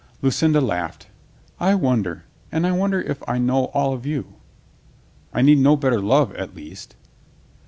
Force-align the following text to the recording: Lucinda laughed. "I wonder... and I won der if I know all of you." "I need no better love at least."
Lucinda 0.23 0.59
laughed. 0.59 1.05
"I 1.59 1.75
wonder... 1.75 2.23
and 2.51 2.65
I 2.65 2.71
won 2.71 2.89
der 2.89 3.01
if 3.01 3.21
I 3.29 3.37
know 3.37 3.65
all 3.65 3.93
of 3.93 4.03
you." 4.03 4.33
"I 5.31 5.43
need 5.43 5.59
no 5.59 5.75
better 5.75 6.01
love 6.01 6.33
at 6.35 6.55
least." 6.55 6.95